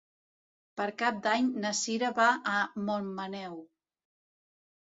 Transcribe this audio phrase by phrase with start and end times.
[0.79, 2.57] Per Cap d'Any na Cira va a
[2.89, 3.63] Montmaneu.